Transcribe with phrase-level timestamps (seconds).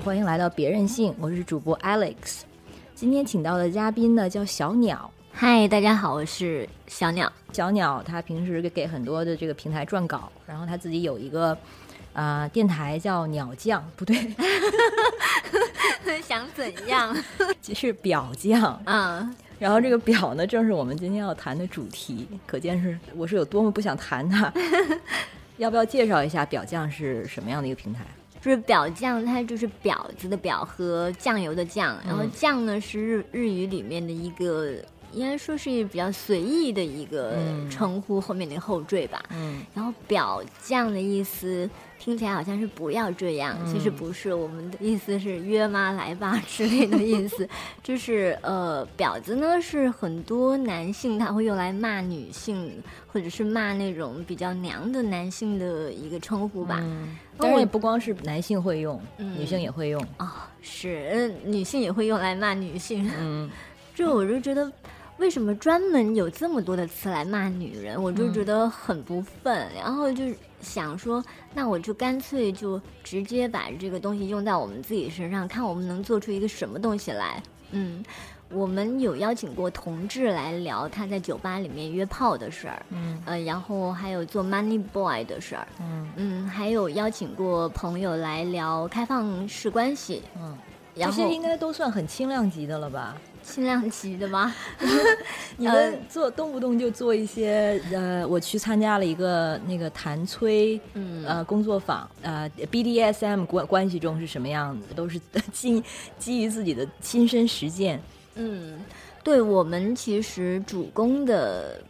[0.00, 2.42] 欢迎来到别任性，我是主播 Alex。
[2.94, 5.10] 今天请到的嘉宾呢叫小鸟。
[5.32, 7.30] 嗨，大家好，我是小鸟。
[7.52, 11.56] 小鸟他平时给很多的这个平台撰稿，然后他自己有一个
[12.12, 14.16] 啊、电台叫鸟酱，不对，
[16.22, 17.16] 想怎样？
[17.60, 18.80] 是表酱。
[18.84, 24.52] 嗯，然后这个表呢，正是我们今天要谈的主题，可见是我是有多么不想谈它。
[25.58, 28.04] 要不要介绍一下表匠是什么样的一个平台？
[28.48, 34.76] 就是表酱，它就是婊子的婊和酱油的酱，然后酱呢是日日语里面的一个，
[35.12, 39.22] 应该说是比较随意的一个嗯称呼，后面那个后缀吧。
[39.30, 47.48] 嗯，然后表酱的意思听起来好像是不要这样，其实不是，我们的意思是约吗来吧之类的意思。
[47.82, 56.82] 就是呃，婊子呢是很多男性他会用来骂女性，或者是骂那种比较娘的男性的一个称呼吧。
[57.36, 60.00] 当然也不光是男性会用，嗯女性也会用。
[60.18, 60.28] 哦，
[60.60, 63.10] 是，呃女性也会用来骂女性。
[63.18, 63.50] 嗯，
[63.94, 64.70] 这我就觉得，
[65.18, 69.68] 为什么专门有这么多的词来骂女人，我就觉得很不忿。
[69.74, 70.24] 然后就
[70.60, 71.22] 想说，
[71.54, 77.42] 那我就干脆就直接把这个东西用在我们自己身上，看我们能做出一个什么东西来。
[77.72, 78.02] 嗯，
[78.50, 86.08] 我们有邀请过同志来聊他在酒吧里面约炮的事儿，嗯，呃，然后还有做 money boy 的事儿，嗯。
[86.16, 90.56] 嗯，还有邀请过朋友来聊开放式关系，嗯，
[90.94, 93.16] 然后这些应该都算很轻量级的了吧？
[93.48, 94.54] 轻量级的吗？
[95.56, 105.18] 你呃们做动不动就做一些呃，我去参加了一个那个谭崔嗯呃工作坊，呃 BDSM 关关系中是什么样子，都是
[105.52, 105.82] 基
[106.18, 108.00] 基于自己的亲身实践。
[108.36, 108.78] 嗯，
[109.24, 111.80] 对我们其实主攻的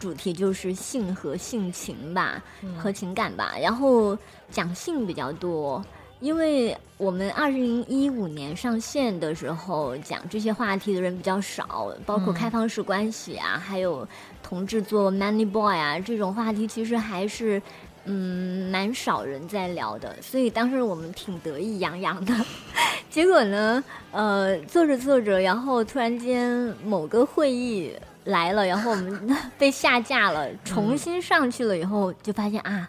[0.00, 2.42] 主题就是性和性情吧，
[2.76, 4.18] 和情感吧，然后
[4.50, 5.84] 讲性比较多。
[6.22, 14.06] 因为我们二零一五年上线的时候，讲这些话题的人比较少，包括嗯开放式关系啊，还有
[14.40, 17.60] 同志做 money boy 啊这种话题，其实还是
[18.04, 22.32] 嗯蛮少人在聊的，所以当时我们挺得意洋洋的。
[23.10, 26.48] 结果呢，呃，做着做着，然后突然间
[26.84, 27.92] 某个会议
[28.26, 32.88] 来了，然后我们 被下架了，重新上去了以后，就发现啊，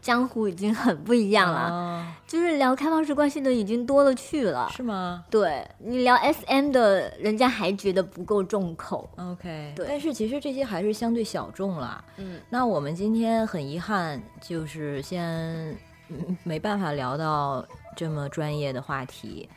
[0.00, 4.68] 江湖已经很不一样了，啊，就是聊开放式关系的已经多了去了。
[4.74, 9.08] 是吗对你聊 SM 的，人家还觉得不够重口。
[9.16, 12.02] ？OK，对但是其实这些还是相对小众了。
[12.16, 15.76] 嗯那我们今天很遗憾，就是先
[16.08, 17.64] 嗯没办法聊到
[17.96, 19.48] 这么专业的话题。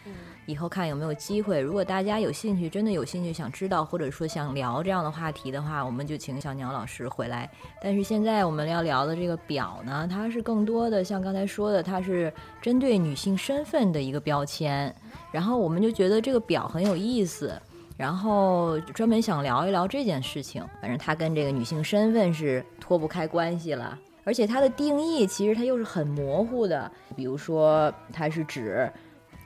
[0.45, 7.49] 以后看有没有机会，如果大家有兴趣，真的有兴趣想知道，或者说想聊这样的话题的话，我们就请小鸟老师回来。
[7.81, 12.31] 但是现在我们要聊的这个表呢，它是更多的像刚才说的，它是
[12.61, 14.93] 针对女性身份的一个标签。
[15.31, 17.53] 然后我们就觉得这个表很有意思，
[17.95, 20.63] 然后专门想聊一聊这件事情。
[20.81, 23.97] 反正它跟这个女性身份是脱不开关系了。
[24.25, 28.89] 而且它的定义其实它又是很模糊的，比如说它是指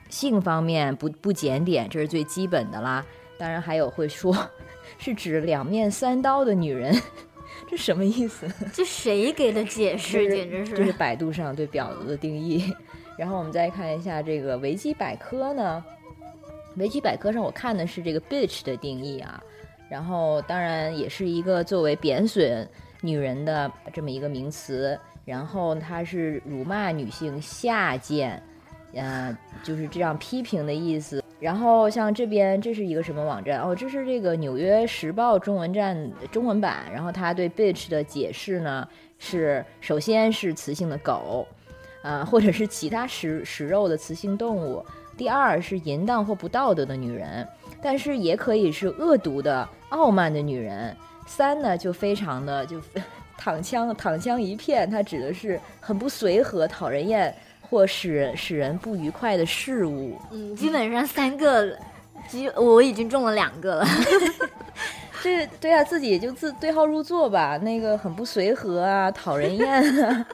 [0.08, 3.04] 性方面不不检点，这是最基本的啦。
[3.38, 4.36] 当然还有会说
[4.98, 6.94] 是指两面三刀的女人，
[7.70, 8.48] 这什么意思？
[8.72, 10.28] 这谁给的解释？
[10.28, 12.74] 这简直是这是百度上对婊子的定义。
[13.16, 15.84] 然后我们再看一下这个维基百科呢，
[16.76, 19.42] 维基百科上我看的是这个 bitch 的定义啊，
[19.90, 22.68] 然后当然也是一个作为贬损
[23.00, 28.42] 女人的这么一个名词，然后它是辱骂女性下贱，
[28.94, 31.22] 呃，就是这样批评的意思。
[31.40, 33.60] 然后像这边这是一个什么网站？
[33.60, 36.84] 哦，这是这个《纽约时报》中文站中文版。
[36.92, 38.86] 然后它对 bitch 的解释呢
[39.18, 41.46] 是，首先是雌性的狗，
[42.02, 44.84] 啊、或者是其他食食肉的雌性动物。
[45.16, 47.46] 第二是淫荡或不道德的女人，
[47.82, 50.96] 但是也可以是恶毒的、傲慢的女人。
[51.26, 52.80] 三呢就非常的就
[53.36, 57.32] 躺枪躺枪一片，它指的是很不随和、讨人厌
[57.68, 60.18] 或使人使人不愉快的事物。
[60.30, 61.76] 嗯，基本上三个，
[62.28, 63.86] 基我已经中了两个了。
[65.22, 67.58] 这对啊，自己也就自对号入座吧。
[67.58, 70.26] 那个很不随和啊，讨人厌啊。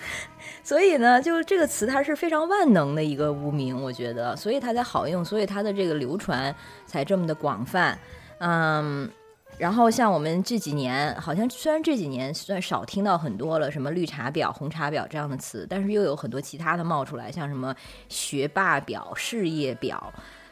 [0.62, 6.54] 所以呢，就这个词它是非常万能的一个污名，我觉得，所以它才好用，所以它的这个流传
[6.86, 7.98] 才这么的广泛。
[8.40, 9.10] 嗯，
[9.58, 17.74] 然后像我们这几年，好像虽然这几年算少听到很多了，什么绿茶婊、红茶婊这样的词，但是又有很多其他的冒出来，像什么
[18.08, 19.98] 学霸婊、事业婊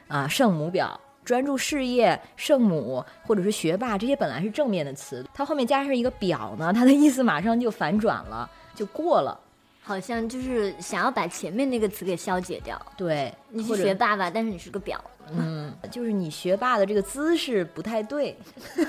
[0.08, 0.90] 啊、圣母婊。
[1.24, 9.36] 专注事业、圣母或者是学霸，这些本来是正面的词，它后面加上一个“表”呢，它的意思马上就反转了，就过了。
[9.82, 12.80] 好像就是想要把前面那个词给消解掉。
[12.96, 14.96] 对，你是学霸吧，但是你是个婊。
[15.32, 18.36] 嗯，就是你学霸的这个姿势不太对。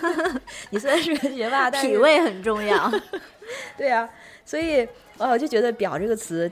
[0.70, 2.92] 你虽然是个学霸，但是体位很重要。
[3.78, 4.08] 对啊，
[4.46, 4.88] 所以
[5.18, 6.52] 呃，我就觉得“表”这个词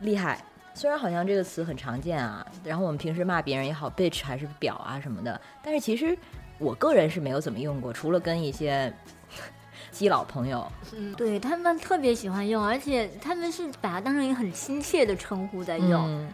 [0.00, 0.42] 厉害。
[0.74, 6.16] 虽然好像这个词很常见啊，然后我们平时骂别人也好，bitch 还是表啊什么的，但是其实
[6.58, 8.92] 我个人是没有怎么用过，除了跟一些
[9.90, 10.70] 基佬朋友。
[10.94, 16.06] 嗯，对他们特别喜欢用，而且他们是把它当成一个很亲切的称呼在用。
[16.06, 16.28] 嗯，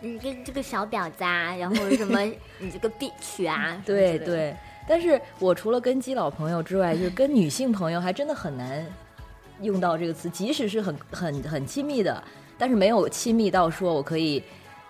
[0.00, 2.20] 你跟这个小婊子啊，然后什么
[2.58, 4.18] 你这个 bitch 啊， 对。
[4.18, 4.54] 对。
[4.88, 8.86] 但是我除了跟基佬朋友之外，就是跟女性朋友还真的很难
[9.60, 12.22] 用到这个词，即使是很很很亲密的，
[12.56, 14.42] 但是没有亲密到说我可以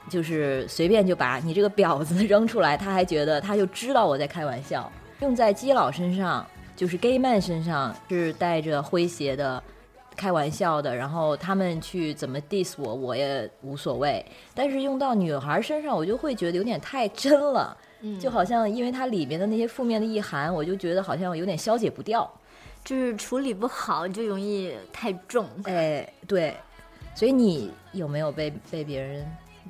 [0.09, 4.91] 就是随便就把你这个婊子扔出来，他还觉得他就知道我在开玩笑。
[5.21, 6.47] 用在基佬身上，
[6.77, 9.61] 就是 gay man 身上是带着诙谐的。
[10.19, 14.25] 开玩笑的，然后他们去怎么 diss 我，我也无所谓。
[14.53, 22.29] 但是用到女孩身上，我就会觉得有点太真了，嗯就好像因为它里面的那些负面的意涵，我就觉得好像有点消解不掉。
[22.85, 25.47] 就是处理不好就容易太重。
[25.65, 26.57] 哎，对，
[27.15, 29.27] 所以你有没有被被别人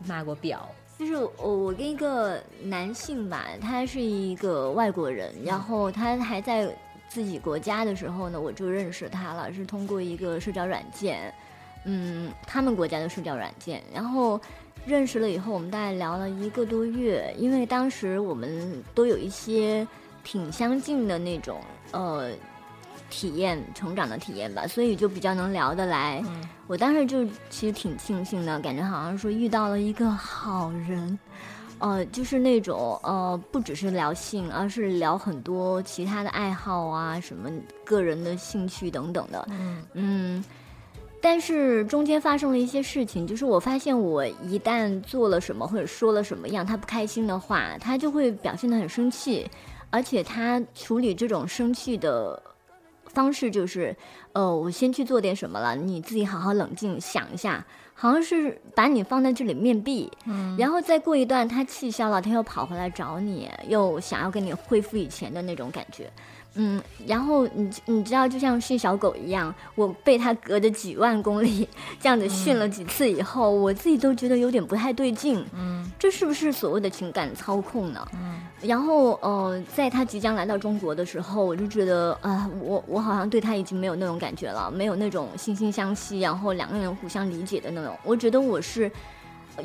[0.07, 0.67] 骂过表？
[0.99, 6.75] 就是我我跟一个男性吧，他是一个外国人，然后他还在
[7.09, 11.33] 自己国家的时候呢，我就认识他了，是通过一个社交软件，
[11.85, 14.41] 嗯，他们国家的社交软件，然后
[14.87, 19.87] 认识了以后，我们大概聊了一个多月，因为当时我们都有一些
[20.23, 21.61] 挺相近的那种
[21.93, 22.31] 呃
[23.11, 26.23] 体验，成长的体验吧，所以就比较能聊得来。
[26.67, 31.19] 我当时就其实挺庆幸的，感觉好像说遇到了一个好人。
[31.79, 37.51] 呃，就是那种呃，不只是聊性，而是聊很多其他的爱好啊，什么
[37.85, 39.47] 个人的兴趣等等的。
[39.51, 40.45] 嗯嗯，
[41.21, 49.49] 但是中间发生了一些事情，就是我发现我一旦做了什么或者说了什么样他不开心的话，他就会表现得很生气，
[49.91, 52.43] 而且他处理这种生气的
[53.19, 53.97] 方式就是，
[54.33, 66.09] 呃，我先去做点什么了，你自己好好冷静想一下，好像是把你放在这里面壁，嗯然后再过一段他气消了，他又跑回来找你，又想要跟你恢复以前的那种感觉。
[66.61, 71.69] 嗯，然后你你知道，就像训小狗一样，我被他隔着几万公里
[72.01, 75.45] 这样子训了几次以后，我自己都觉得有点不太对劲。
[75.55, 78.07] 嗯这是不是所谓的情感操控呢？
[78.15, 87.97] 嗯然后呃，在他即将来到中国的时候，我就觉得啊、我我好像对他已经没有那种感觉了，没有那种惺惺相惜，然后两个人互相理解的那种。
[88.03, 88.91] 我觉得我是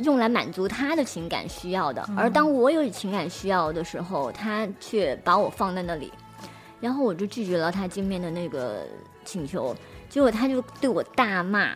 [0.04, 6.14] 用来满足他的情感需要的，而当我有情感需要的时候，他却把我放在那里，
[6.84, 8.86] 然后我就拒绝了他见面的那个
[9.24, 9.74] 请求，
[10.10, 11.76] 结果他就对我大骂，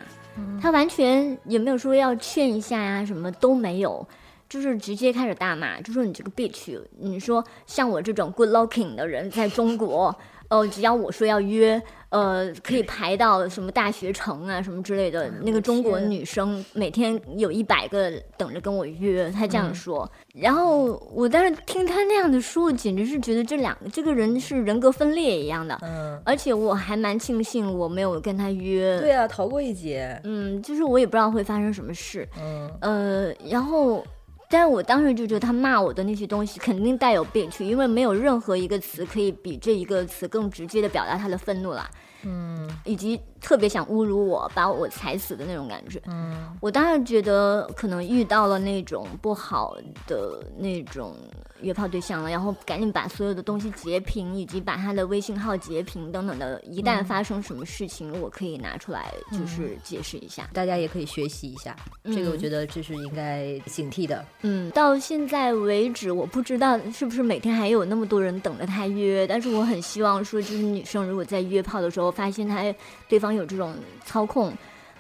[0.62, 4.06] 他完全也没有说要劝一下呀、什么都没有。
[4.50, 10.14] 就是直接开始大骂，就说你这个 bitch，你说像我这种 good looking 的人在中国，
[10.50, 20.10] 呃，只要我说要约，呃，可以排到什么大学城啊什么之类的，那个中国女生每天有一百个等着跟我约，她这样说。
[20.34, 29.00] 然后我当时听她那样的说，简直是觉得这两个这个人是人格分裂一样的，嗯，而且我还蛮庆幸我没有跟她约。
[29.00, 30.20] 对啊，逃过一劫。
[30.24, 34.06] 嗯，就是我也不知道会发生什么事，嗯呃，然后，
[34.50, 41.90] 但是我当时就觉得他骂我的那些东西肯定带有 bitch，因为没有任何一个词可以比这一个词更直接的表达他的愤怒啦，
[42.24, 42.70] 嗯。
[42.86, 46.02] 以及特别想侮辱我，把我踩死的那种感觉。
[46.08, 49.78] 嗯我当然觉得可能遇到了那种不好
[50.08, 51.16] 的那种
[51.62, 56.60] 约炮对象了，然后赶紧把所有的东西截屏，以及把他的微信号截屏等等的。
[56.62, 60.50] 一旦发生什么事情，我可以拿出来就是解释一下。
[60.54, 61.76] 大家也可以学习一下，
[62.06, 64.24] 这个我嗯觉得这是应该警惕的。
[64.42, 72.64] 嗯，到现在为止，我不知道是不是每天还有那么多人等着他约，但是我很希望说，就是女生如果在约炮的时候发现他
[73.08, 74.54] 对方有这种操控，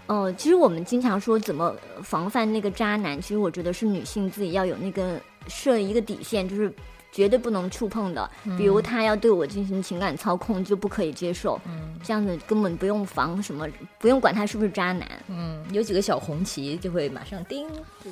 [0.07, 6.71] 呃，其实我们经常说怎么防范那个渣男，其实我觉得是女性自己要有那个设一个底线，就是
[7.11, 13.67] 绝对不能触碰的，比如他要对我进行情感操控，就不可以接受，嗯这样子根本不用防什么，
[13.97, 17.67] 不用管他是不是渣男，嗯，有几个小红旗就会马上叮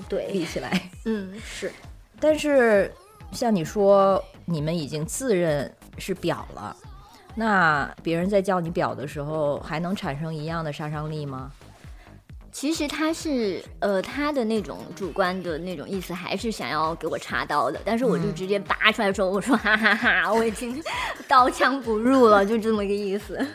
[0.10, 0.90] 对，立起来。
[1.06, 1.72] 嗯，是。
[2.20, 2.92] 但是
[3.32, 6.76] 像你说，你们已经自认是婊了，
[7.36, 11.52] 那别人在叫你表的时候，还能产生一样的杀伤力吗？
[12.52, 20.82] 其实他是呃，他的那种主观的那种意思，还是想要给我插刀的，但是我就直接拔出来说，我说哈哈哈我已经
[21.28, 23.46] 刀枪不入了，就这么个意思。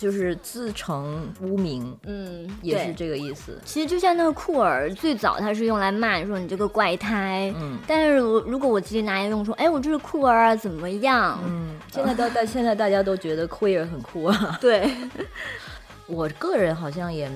[0.00, 3.60] 就是自成污名，嗯，也是这个意思。
[3.66, 11.38] 其实就像那个酷儿，最早他是用来骂说你这个怪胎，嗯但是我如果我直接拿来用说，哎，我这是酷儿啊，怎么样？
[11.46, 14.56] 嗯，现在到大现在大家都觉得 queer 很酷啊。
[14.58, 14.90] 对，
[16.08, 17.30] 我个人好像也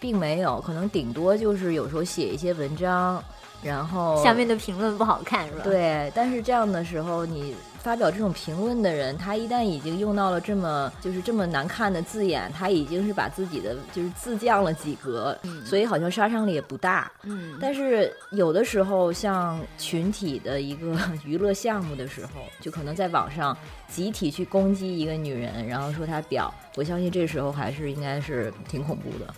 [0.00, 3.22] 并没有，可能顶多就是有时候写一些文章，
[3.62, 7.54] 然后下面的评论不好看是吧？，对，但是这样的时候，你
[7.88, 17.10] 发表这种评论的人，他一旦已经用到了这么就是这么难看的字眼，他已经是把自己的就是自降了几格，所以好像杀伤力也不大。
[17.22, 23.56] 嗯，但是有的时候，像群体的一个 娱乐项目的时候，就可能在网上
[23.88, 29.34] 集体去攻击一个女人，然后说她婊，我相信这时候还是应该是挺恐怖的。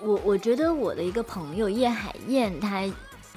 [0.00, 2.82] 我我觉得我的一个朋友叶海燕，她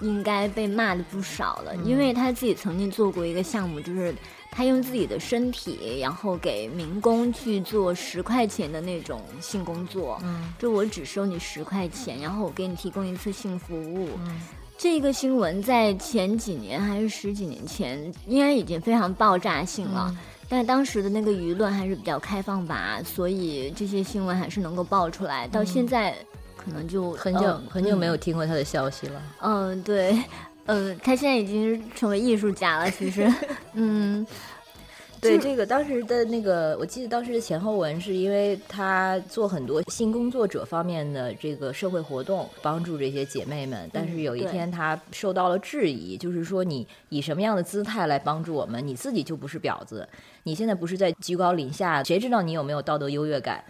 [0.02, 4.14] 应该被骂的不少了，因为他自己曾经做过一个项目，就是
[4.52, 14.10] 他用自己的身体，然后给民工去做十块钱的那种性工作，嗯就我只收你十块钱，然后我给你提供一次性服务。
[14.26, 14.40] 嗯
[14.78, 20.08] 这个新闻在前几年还是十几年前，应该已经非常爆炸性了。
[20.10, 25.48] 嗯但当时的那个舆论还是比较开放吧，所以这些新闻还是能够爆出来。
[25.48, 26.16] 到现在
[26.66, 29.22] 可能就很久、呃很久没有听过他的消息了。
[29.42, 30.18] 嗯、对，
[30.66, 32.90] 嗯、他现在已经成为艺术家了。
[32.90, 33.32] 其实，
[33.74, 34.26] 嗯，
[35.22, 43.90] 对这个当时的那个，我记得当时的前后文是因为他做很多性工作者方面的这个社会活动，帮助这些姐妹们。
[43.94, 48.86] 但是有一天他受到了质疑，就是说你以什么样的姿态来帮助我们？
[48.86, 50.08] 你自己就不是婊子，
[50.44, 53.64] 你现在不是在居高临下，谁知道你有没有道德优越感？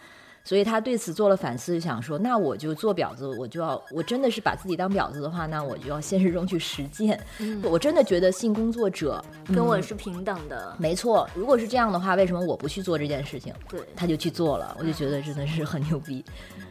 [0.45, 7.19] 所以他对此做了反思，就想说，那我就做婊子，我就要，我真的是把自己当婊子的话，那我就要现实中去实践。
[7.63, 10.75] 我真的觉得性工作者跟我是平等的。
[10.77, 13.51] 没错，如果是这样的话，为什么我不去做这件事情？
[13.67, 16.23] 对，他就去做了，我就觉得真的是很牛逼。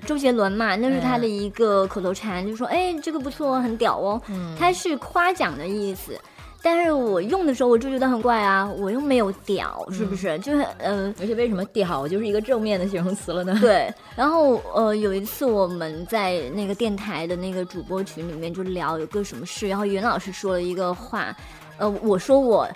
[0.07, 4.23] 周杰伦嘛，那是他的一个口头禅，就说：“哎，这个不错，很屌哦。
[4.57, 6.17] 他是夸奖的意思。
[6.65, 10.39] 但是我用的时候我就觉得很怪啊，我又没有屌，是不是？
[10.39, 13.55] 就是呃，而且为什么屌就是一个正面的形容词了呢？
[13.61, 13.93] 对。
[14.17, 21.37] 然后呃，有一次我们在那个电台的那个主播群里面就聊有个什么事，然后袁老师说了一个话，
[21.77, 22.67] 呃，我说我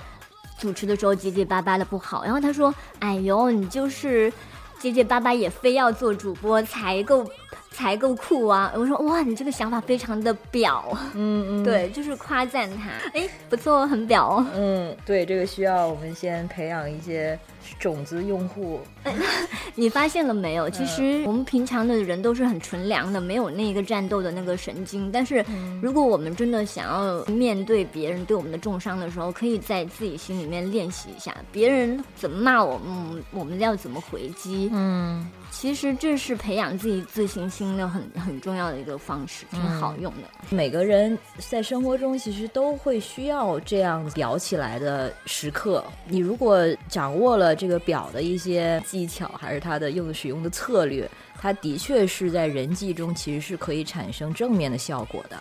[0.59, 4.31] 主持的时候结结巴巴的不好，然后他说：“哎呦，你就是
[4.79, 7.29] 结结巴巴也非要做主播才够
[7.71, 14.47] 才够酷啊！”我说：“哇，你这个想法非常的表。”嗯嗯，对，就是夸赞他，哎，不错，很表哦。
[14.55, 17.39] 嗯，对，这个需要我们先培养一些
[17.79, 18.81] 种子用户。
[19.75, 20.69] 你发现了没有？
[20.71, 25.11] 其实我们平常的人都是很纯良的，没有那个战斗的那个神经。
[25.13, 25.45] 但是，
[25.81, 34.69] 如果我们真的想要面对别人对我们的重伤的时候，可以在自己心里面练习一下，别人怎么骂我们，我们要怎么回击。
[34.73, 40.29] 嗯，其实这是培养自己自信心的很很重要的一个方式，挺好用的。
[40.51, 45.83] 每个人在生活中其实都会需要这样表起来的时刻。
[46.07, 55.37] 你如果掌握了这个表的一些技巧，还是它的用使用的策略，它的确是在人际中其实是可以产生正面的效果的。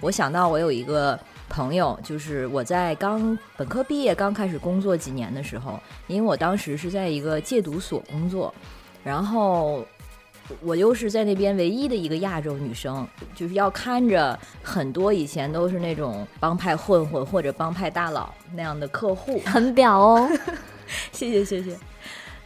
[0.00, 8.54] 我想到我有一个朋友，就是我在刚本科毕业、刚开始工作几年的时候，因为我当时是在一个戒毒所工作，
[9.04, 9.84] 然后
[10.62, 19.40] 我又是在那边唯一的一个亚洲女生，就是要看着很多以前都是那种帮派混混或者帮派大佬那样的客户。
[19.46, 20.30] 很表哦，
[21.12, 21.76] 谢谢谢谢。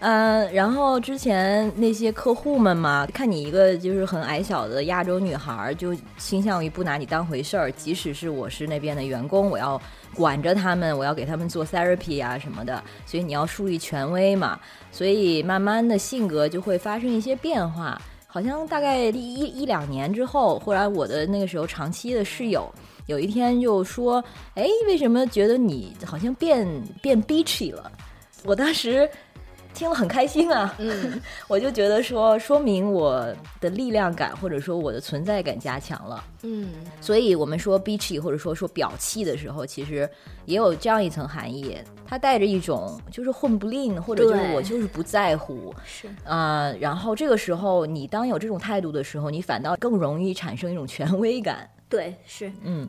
[0.05, 7.71] 嗯，然后之前那些客户们嘛，看你一个就是很矮小的亚洲女孩儿，就倾向于不拿你当回事儿。
[7.71, 9.81] 即使是我是那边的员工，我要
[10.15, 14.59] 管着他们，我要给他们做 therapy 啊什么的，所以你要树立权威嘛。
[14.91, 18.01] 所以慢慢的性格就会发生一些变化。
[18.27, 22.73] 好像大概一一两年之后，后来我的那个时候长期的室友
[23.07, 24.25] 有一天就说
[24.57, 26.67] ：“哎，为什么觉得你好像变
[27.03, 27.93] 变 bitchy 了？”
[28.45, 29.09] 我当时
[29.75, 36.25] 听了很开心啊，嗯， 我就觉得说，说明我的力量感或者说我的存在感加强了。
[36.43, 40.09] 嗯，所以我们说 bitchy 或者说说表气的时候，其实
[40.45, 41.77] 也有这样一层含义，
[42.07, 45.75] 它带着一种就是混不吝，或者就是我就是不在乎。
[45.85, 51.69] 是，啊、然后这个时候，你当有这种态度的时候，你反倒更容易产生一种权威感。
[51.89, 52.51] 对，是。
[52.63, 52.89] 嗯，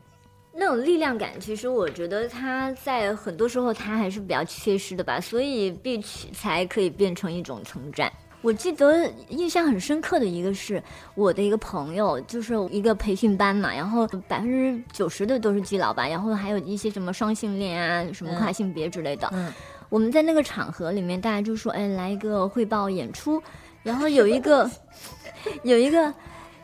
[0.56, 8.12] 那种力量感，其实我觉得他在很多时候他还是比较缺失的吧，所以 bitch 才可以变成一种存在。
[8.42, 10.84] 我记得印象很深刻的一个是
[11.16, 19.30] 我的一个朋友，就是一个培训班嘛，然后百分之九十的都是基佬吧，然后还有一些什么双性恋啊、什么跨性别之类的。
[19.34, 19.52] 嗯
[19.90, 23.42] 我们在那个场合里面，大家就说，哎，来一个汇报演出。
[23.84, 24.68] 然后有一个
[25.62, 26.14] 有一个有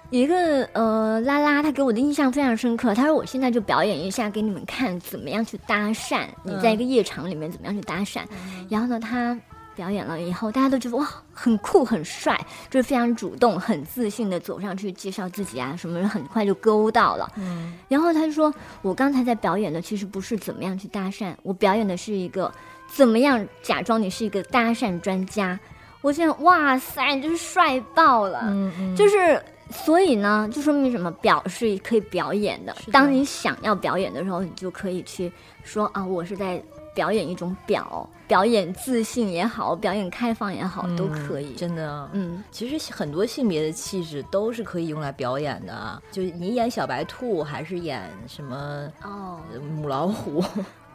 [0.09, 2.93] 一个呃拉拉，他给我的印象非常深刻。
[2.93, 6.25] 他说我现在就表演一下给你们看，怎么样去搭讪？
[6.43, 8.21] 你在一个夜场里面怎么样去搭讪？
[8.69, 9.39] 然后呢，他。
[9.75, 12.37] 表演了以后，大家都觉得哇，很酷很帅，
[12.69, 17.31] 就是非常主动、很自信的走上去介绍自己啊，什么人很快就勾到了。
[17.37, 22.53] 嗯，然后他就说：“我刚才在表演的其实不是怎么样去搭讪，我表演的是一个
[22.93, 25.57] 怎么样假装你是一个搭讪专家。”
[26.01, 28.53] 我现在哇塞，就是帅爆了。
[28.97, 31.11] 就是所以呢，就说明什么？
[31.11, 32.75] 表是可以表演的。
[32.91, 35.31] 当你想要表演的时候，你就可以去
[35.63, 36.61] 说啊，我是在。
[36.95, 41.53] 表演一种表，表演自信也好，表演开放也好，都可以。
[41.53, 46.01] 真的，嗯，其实很多性别的气质都是可以用来表演的。
[46.11, 49.39] 就你演小白兔，还是演什么哦
[49.77, 50.43] 母老虎，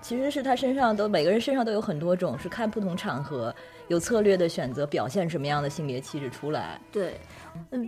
[0.04, 3.54] 其实是他身上都每个人身上都有很多种，是看不同场合
[3.88, 6.78] 有策略的选择表现什么样的性别气质出来。
[6.92, 7.18] 对。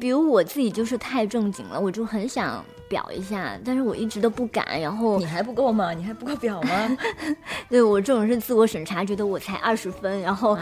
[0.01, 4.81] 比如我自己就是太正经了，我就很想表一下，但是我一直都不敢。
[4.81, 5.93] 然后你还不够吗？
[5.93, 6.97] 你还不够表吗？
[7.69, 10.57] 对我这种是自我审查，觉得我才二十分，然后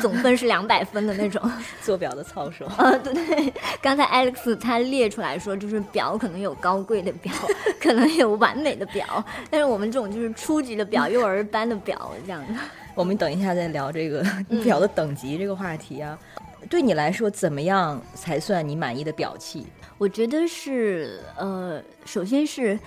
[0.00, 1.42] 总分是两百分的那种
[1.82, 2.92] 做表的操守啊。
[2.98, 7.32] 对对，刚才 Alex 他列出来说，就是表可能有高贵的表，
[7.82, 9.04] 可能有完美的表，
[9.50, 12.54] 但是我们这种就是初级的表，幼儿班的表这样的。
[12.94, 14.24] 我们等一下再聊这个
[14.64, 16.18] 表的等级这个话题啊。
[16.70, 19.66] 对你来说，怎么样才算你满意的表器？
[19.98, 22.78] 我觉得是，呃，首先是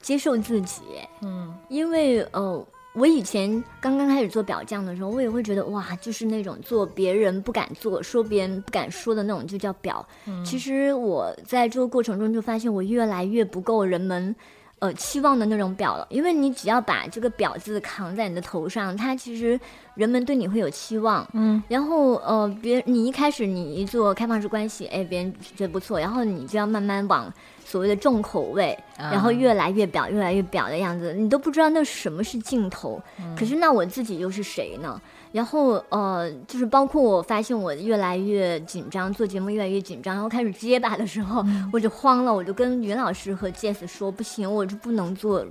[0.00, 0.82] 接受自己，
[1.22, 10.06] 嗯，因为呃，我以前刚刚开始做表匠的时候，我也会觉得哇，就是那种做别人不敢做、说别人不敢说的那种，就叫表。
[10.44, 14.36] 其实我在这个过程中就发现，我越来越不够人们。
[14.80, 19.60] 呃，期望的那种表了，因为你只要把这个表字扛在你的头上，它其实
[19.94, 27.30] 人们对你会有期望，嗯，然后呃，别你一开始你一做开放式关系，哎，别人觉得不错，然后你就要慢慢往
[27.62, 33.00] 所谓的重口味，然后越来越表，越来越表的样子，你都不知道那什么是尽头。
[33.38, 34.98] 可是那我自己又是谁呢？
[35.32, 45.46] 然后呃，就是包括我发现我越来越紧张，做节目越来越紧张，然后开始结巴的时候，我就慌了，我就跟云老师和 Jess 说，不行，我就不能做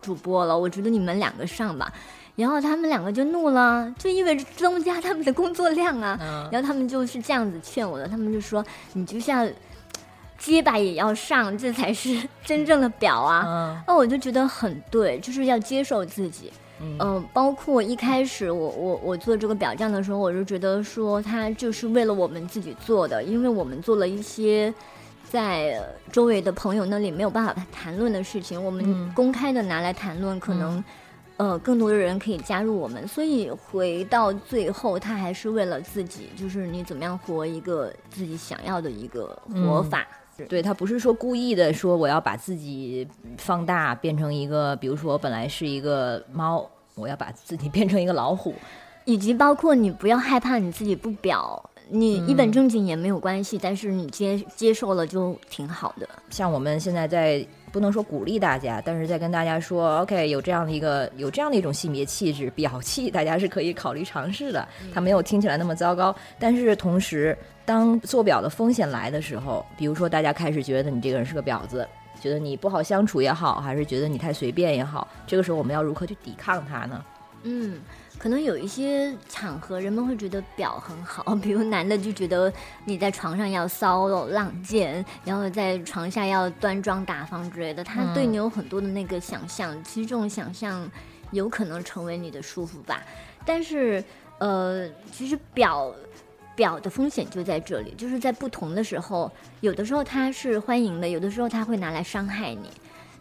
[0.00, 1.92] 主播了，我觉得你们两个上吧。
[2.34, 6.18] 然后他们两个就怒了，就意味着增加他们的工作量啊。
[6.50, 8.64] 然后他们就是这样子劝我的，他们就说，
[8.94, 9.46] 你就像
[10.38, 13.82] 结巴也要上，这才是 真正的表啊。
[13.86, 16.50] 那我就觉得很对，就是要接受自己。
[16.98, 24.72] 嗯，包括一开始我我我做这个表匠的时候，我就觉得说他就是为了我们自己做的，因为我们做了一些
[25.30, 30.82] 在周围的朋友那里没有办法谈论的事情，我们公开的拿来谈论，可能
[31.36, 40.06] 呃更多的人可以加入我们，所以回到最后，他还是为了自己，就是你怎么样活一个自己想要的一个活法。
[40.48, 48.54] 对他不是说故意的，说我要把自己放大变成一个，比如说我本来是一个猫，我要把自己变成一个老虎，
[49.04, 56.08] 以及包括你不要害怕你自己不表，你一本正经也没有关系，但是你接接受了就挺好的。
[56.30, 57.46] 像我们现在在。
[57.72, 64.68] 不能说鼓励大家，但是在跟大家说，OK，有这样的一个有这样的一种性别气质表气，大家是可以考虑尝试的。
[64.92, 71.88] 它没有听起来那么糟糕，但是同时，当做表的风险来的时候，比如说大家开始觉得你这个人是个婊子，
[72.22, 77.04] 觉得你不好相处也好，还是觉得你太随便也好，这个时候我们要如何去抵抗它呢？
[77.42, 77.80] 嗯。
[78.18, 82.52] 可能有一些场合，人们会觉得表很好， 比如男的就觉得
[82.84, 89.76] 你在床上要骚浪贱，然后在床下要端庄大方之类的，他对你有很多的那个想象。
[89.82, 90.88] 其实这种想象
[91.32, 93.02] 有可能成为你的束缚吧。
[93.44, 94.04] 但是，
[94.38, 95.92] 呃，其实表
[96.54, 102.70] 表的风险就在这里，就是在不同的时候，有的时候他是欢迎的，有的时候他会拿来伤害你。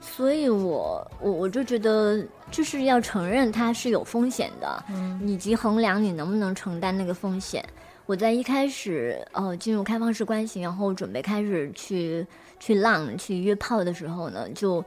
[0.04, 7.64] 所以，我我我就觉得，就是要承认它是有风险的，嗯以及衡量你能不能承担那个风险。
[8.08, 12.26] 我在一开始，呃，进入开放式关系，然后准备开始去
[12.60, 14.84] 去浪、去约炮的时候呢，就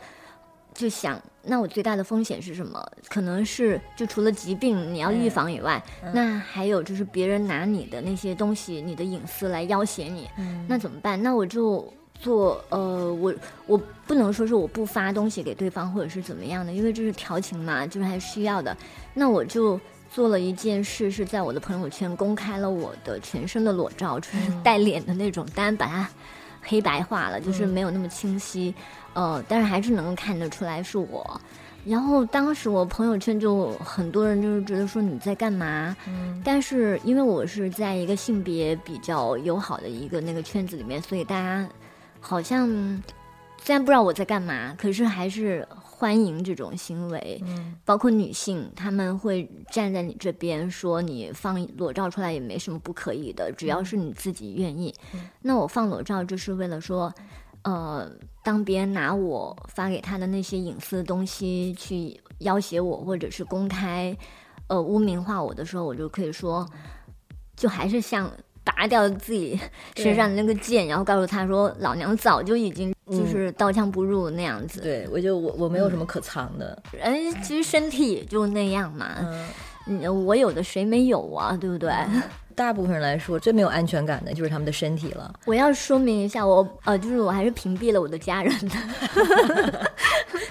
[0.75, 2.85] 就想，那我最大的风险是什么？
[3.09, 5.83] 可能是就除了疾病你要预防以外，
[6.13, 10.29] 那还有就是别人拿你的那些东西、你的隐私来要挟你，
[10.69, 11.23] 那怎么办？
[11.23, 11.91] 那我就。
[12.21, 13.35] 做呃，我
[13.67, 18.75] 我不能说是我不发东西给对方或者是怎么样的，因为这是调情嘛，就是还需要的。
[19.13, 19.79] 那我就
[20.11, 26.09] 做了一件事，是在我的朋友圈公开了我的全身的裸照，就是带脸的那种，当然把它
[26.65, 28.75] 黑白化了，就是没有那么清晰。
[29.13, 31.41] 呃，但是还是能够看得出来是我。
[31.85, 35.95] 然后当时我朋友圈就很多人就是觉得说你在干嘛？
[36.09, 41.69] 嗯但是因为我是在一个性别比较友好的一个那个圈子里面，所以大家
[42.21, 42.67] 好像
[43.63, 45.69] 虽然不知道我在干嘛，可是还是
[46.05, 47.41] 欢迎这种行为。
[47.47, 54.95] 嗯包括女性，她们会站在你这边，说你放裸照出来也没什么不可以的，只要是你自己愿意。
[55.41, 57.11] 那我放裸照就是为了说，
[57.63, 58.07] 呃，
[58.43, 64.15] 当别人拿我发给他的那些隐私的东西去要挟我，或者是公开
[64.67, 66.69] 呃污名化我的时候，我就可以说，
[67.57, 68.31] 就还是像。
[68.67, 69.61] 拔掉自己
[69.95, 74.81] 身上的那个剑，然后告诉他说：“老娘早就已经就是刀枪不入那样子。
[74.81, 79.17] 对我就我我没有什么可藏的， 哎，其实身体就那样嘛。
[79.21, 79.49] 嗯，
[80.03, 81.57] 嗯，我有的谁没有啊？
[81.61, 81.93] 对不对？
[82.55, 85.35] 大部分人来说最没有安全感的就是他们的身体了。
[85.45, 89.91] 我要说明一下，我呃，就是我还是屏蔽了我的家人的。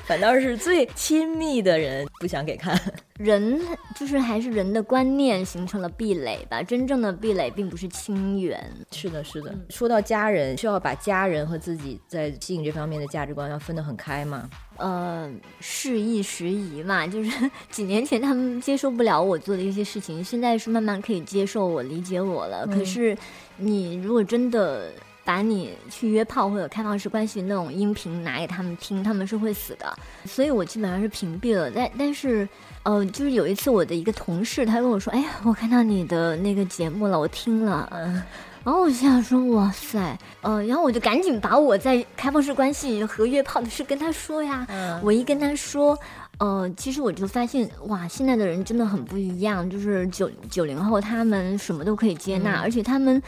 [0.04, 2.78] 反倒是最亲密的人不想给看。
[3.20, 3.60] 人
[3.96, 8.60] 就是还是人的观念形成了壁垒吧，真正的壁垒并不是亲缘。
[8.92, 9.54] 是的，是的。
[9.70, 14.50] 说到家人，需要把家人和自己在性这方面的价值观要分得很开嘛。
[14.78, 22.66] 呃，事易时宜嘛， 就是几年前他们接受不了我做的一些事情，现在是慢慢可以接受我、理解我了。
[22.66, 23.16] 可是，
[23.58, 24.92] 你如果真的
[25.26, 29.92] 把你去约炮或者开放式关系那种音频拿给他们听，他们是会死的。
[30.26, 31.72] 所以我基本上是屏蔽了。
[31.72, 32.48] 但但是，
[32.84, 38.22] 呃，就是有一次我的一个同事他跟我说：“哎呀，我看到你的那个节目了，我听了。”嗯，
[38.64, 44.66] 然后我就想说：“哇塞，呃，然后我就赶紧把我在开放式关系和约炮的事跟他说呀。
[44.70, 45.98] 嗯我一跟他说，
[46.40, 53.22] 呃，其实我就发现，哇，现在的人真的很不一样，就是九九零后他们什么都可以接纳，而且他们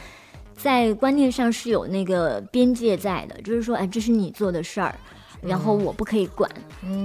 [0.56, 4.94] 在观念上是有那个边界在的，就是说，哎，这是你做的事儿。
[5.42, 6.50] 然后我不可以管，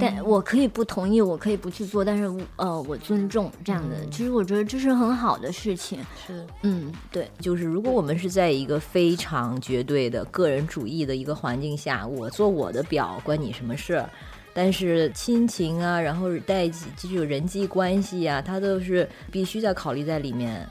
[0.00, 3.94] 但我可以不同意，我可以不去做，但是呃，我尊重这样的。
[4.10, 6.00] 其实我觉得这是很好的事情。
[6.26, 6.44] 是。
[6.62, 7.30] 嗯，对。
[7.38, 14.10] 就是如果我们是在一个非常绝对的个人主义的一个环境下，我做我的表，关你什么事儿？
[14.54, 20.68] 但是亲情啊，然后带几这种人际关系啊，它都是必须在考虑在里面。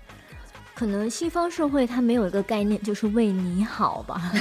[0.82, 4.32] 可能西方社会它没有一个概念，就是为你好吧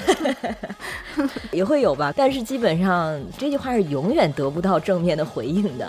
[1.53, 2.11] 也会有吧。
[2.17, 5.87] 但是基本上这句话是永远得不到正面的回应的。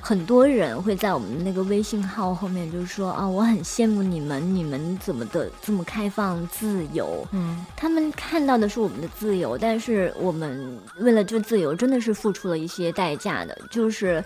[0.00, 7.22] 很多人会在我们那个微信号后面就说啊，我很羡慕你们，你们怎么的这么开放自由？
[7.32, 14.24] 嗯，他们看到的是我们的自由，但是我们为了这自由真的是付出了一些代价的，就是，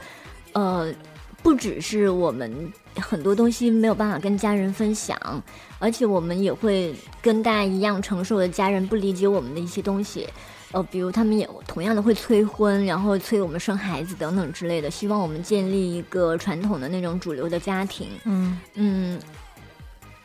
[0.52, 0.94] 呃，
[1.42, 5.18] 不只是我们很多东西没有办法跟家人分享，
[5.78, 10.28] 而且我们也会跟大家一样承受着家人不理解我们的一些东西。
[10.72, 18.08] 呃，比如他们也同样的会催婚，然后催我们生孩子等等之类的，希望我们建立一个传统的那种主流的家庭。
[18.24, 19.20] 嗯嗯，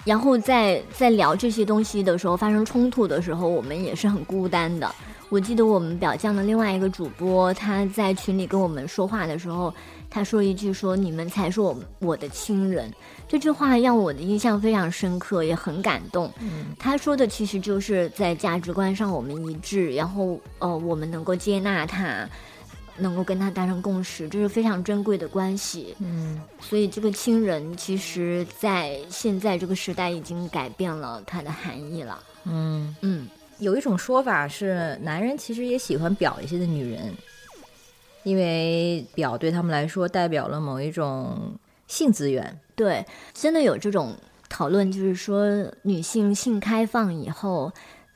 [0.03, 4.91] 然后在在聊这些东西的时候发生冲突的时候，我们也是很孤单的。
[5.29, 9.71] 我记得我们表酱的另外一个主播，他在群里跟我们说话的时候，
[10.09, 12.91] 他说一句说：“你们才是我我的亲人。”
[13.27, 16.31] 这句话让我的印象非常深刻，也很感动。
[16.41, 22.27] 嗯他说的其实就是在价值观上我们一致，然后呃，我们能够接纳他，
[22.97, 25.95] 能够跟他达成共识，这是非常珍贵的关系。
[25.99, 32.23] 嗯所以这个亲人，其实在现在这个时代已经改变了它的含义了。
[32.45, 33.27] 嗯，嗯，
[33.59, 37.13] 有一种说法是，男人其实也喜欢表一些的女人，
[38.29, 41.53] 因为表对他们来说代表了某一种
[41.87, 42.59] 性资源。
[42.75, 44.15] 对，真的有这种
[44.47, 45.47] 讨论，就是说
[45.81, 47.71] 女性性开放以后。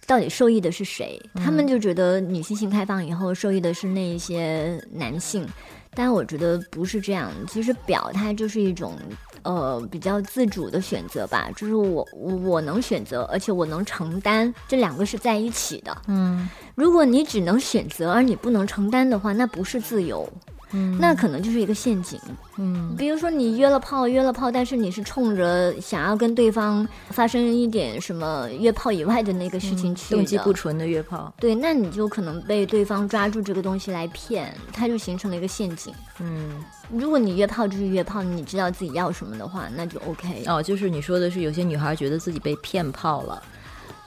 [0.06, 1.18] 到底受益的是谁？
[1.36, 5.48] 他们就觉得女性性开放以后受益的是那一些男性，
[5.96, 7.32] 但我觉得不是这样。
[7.48, 8.98] 其实表它就是一种
[9.44, 15.96] 呃比较自主的选择吧，就是我我能选择，而且我能承担，这两个是在一起的。
[16.08, 20.28] 嗯如果你只能选择而你不能承担的话，那不是自由，
[20.74, 22.20] 嗯那可能就是一个陷阱。
[22.58, 31.34] 嗯比如说你约了炮，约了炮，但是你是冲着想要跟对方发生一点什么约炮以外的那个事情去的，动机不纯的约炮。
[31.40, 35.94] 对，那你就可能被对方抓住这个东西来骗，它就形成了一个陷阱。
[36.20, 40.44] 嗯如果你约炮就是约炮，你知道自己要什么的话，那就 OK。
[40.48, 43.42] 哦，就是你说的是有些女孩觉得自己被骗炮了，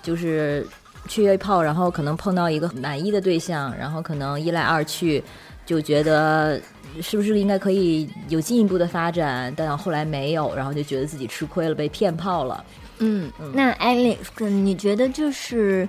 [0.03, 0.67] 就是
[1.09, 5.23] 去约炮，然后可能碰到一个满意的对象，然后可能一来二去
[5.67, 6.59] 就觉得
[7.03, 12.65] 是不是应该可以有进一步的发展，但后来没有，然后就觉得自己吃亏了，被骗炮了。
[12.99, 15.87] 嗯，那 Alex，你觉得就是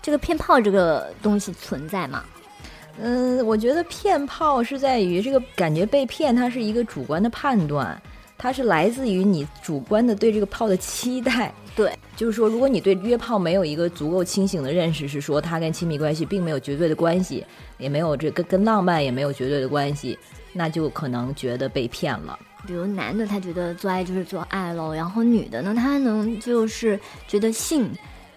[0.00, 2.24] 这个骗炮这个东西存在吗？
[3.00, 8.00] 嗯，我觉得骗炮是在于这个感觉被骗，它是一个主观的判断，
[8.36, 11.52] 它是来自于你主观的对这个炮的期待。
[11.74, 17.44] 对，就是说，如果你对约炮没有一个足够清醒的认识，是说它跟亲密关系并没有绝对的关系，
[17.78, 20.18] 也没有这跟跟浪漫也没有绝对的关系，
[20.52, 22.38] 那就可能觉得被骗了。
[22.66, 27.90] 比如男的他觉得做爱就是做爱喽，然后女的呢，她能就是觉得性。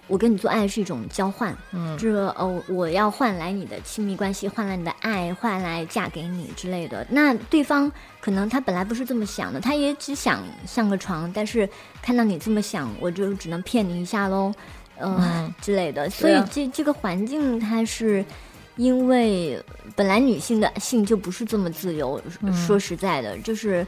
[0.08, 7.06] 我跟你做爱是一种交换，嗯，这个哦，我要换来你的亲密关系，换来你的爱，换来嫁给你之类的。
[7.10, 7.92] 那对方
[8.22, 11.68] 可能他本来不是这么想的，他也只想上个床，但是
[12.04, 14.54] 看到你这么想，我就只能骗你一下喽，
[15.00, 16.08] 嗯之类的。
[16.08, 18.24] 所以这这个环境，它是
[18.76, 19.60] 因为
[19.96, 22.22] 本来女性的性就不是这么自由。
[22.54, 23.86] 说实在的，就是，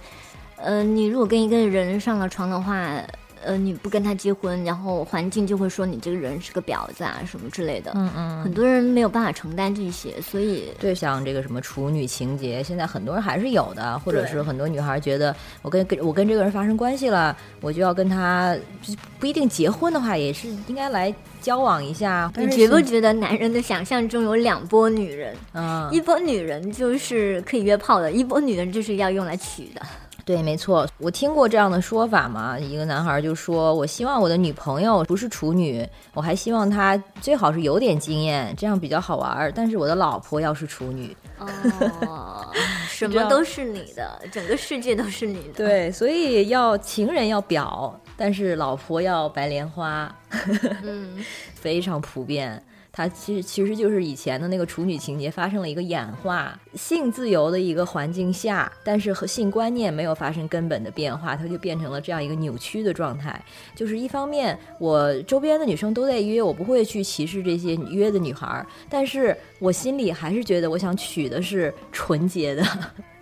[0.56, 3.00] 呃，你如果跟一个人上了床的话。
[3.44, 7.92] 呃，你不跟他结婚，然后环境就会说你这个人是个婊子啊，什么之类的。
[7.96, 18.58] 嗯嗯，很多人没有办法承担这些，所以对像这个什么处女情节，现在很多人还是有的，或者是很多女孩觉得我跟跟我跟这个人发生关系了，我就要跟他
[19.20, 22.32] 不一定结婚的话，也是应该来交往一下。
[22.36, 25.36] 你觉不觉得男人的想象中有两波女人？
[25.54, 29.82] 嗯，一波女人就是可以约炮的，一波女人就是要用来娶的。
[30.28, 32.60] 对，没错，我听过这样的说法嘛。
[32.60, 39.50] 一个男孩就说：“我希望我的女朋友不是处女，我还希望她最好是有点经验，这样比较好玩。
[39.56, 42.46] 但是我的老婆要是处女，哦，
[42.92, 45.54] 什么都是你的，整个世界都是你的。
[45.54, 50.14] 对，所以要情人要表，但是老婆要白莲花，
[50.84, 51.24] 嗯，
[51.56, 52.62] 非常普遍。”
[52.98, 63.40] 它其实其实就是以前的那个处女情节发生了一个演化，性自由的一个环境下，但是和性观念没有发生根本的变化，它就变成了这样一个扭曲的状态。
[63.76, 72.66] 就是一方面，我周边的女生都在约，我不会去歧视这些约的女孩，但是我心里还是觉得我想娶的是纯洁的。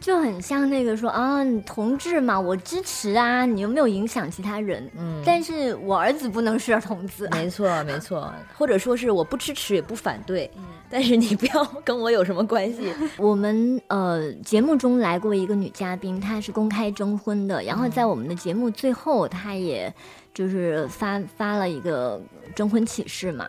[0.05, 10.63] 就很像那个说啊，同志嘛，我支持啊，你又没有影响其他人，嗯，但是我儿子不能是同志，没错 没错，或者说是我不支持也不反对，嗯。
[10.91, 12.93] 但是你不要跟我有什么关系。
[13.17, 19.91] 我们呃节目中来过一个女嘉宾，她是公开征婚的，然后在我们的节目最后，她也
[20.35, 22.21] 就是发发了一个
[22.53, 23.47] 征婚启事嘛，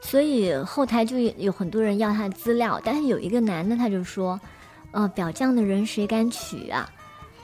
[0.00, 4.40] 所以后台就有很多人要她的资料，但是有一个男的他就说。
[4.92, 6.88] 呃，表匠的人谁敢娶啊？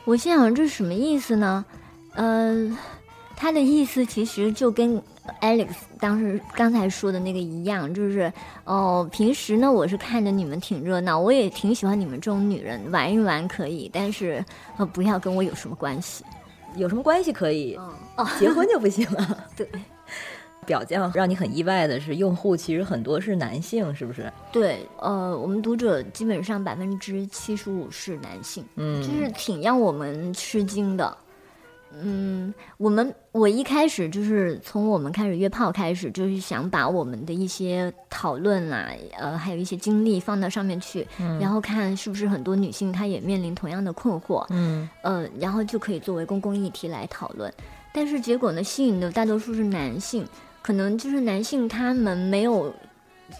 [0.04, 1.64] 我心想这是什么意思呢？
[2.14, 2.78] 呃，
[3.36, 5.02] 他的意思其实就跟
[5.40, 8.32] Alex 当时刚才说的那个一样，就是
[8.64, 14.44] 哦，平时呢我是看着你们挺热闹，我也挺喜欢你们这种女人玩一玩可以，但是
[14.76, 16.24] 呃不要跟我有什么关系，
[16.76, 17.74] 有什么关系可以，
[18.16, 19.68] 哦，结婚就不行了， 对。
[20.64, 24.32] 表匠让你很意外的是，用户其实很多是男性，是不是？
[24.50, 31.16] 对，呃，我们读者基本上百分之七十五是男性，嗯，就是挺让我们吃惊的。
[31.96, 41.06] 嗯，我们我一开始就是从我们开始约炮开始，就是想把我们的一些讨论啦，呃，还有一些经历放到上面去，
[41.40, 47.52] 然后看是不是很多女性她也面临同样的困惑，嗯，呃，然后就可以作为公共议题来讨论。
[47.92, 50.26] 但是结果呢，吸引的大多数是男性。
[50.64, 52.74] 可能就是男性，他们没有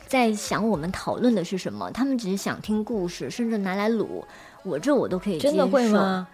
[0.07, 4.23] 在想我们讨论的是什么，他们只是想听故事，甚至拿来撸
[4.63, 6.29] 我这我都可以真的会吗？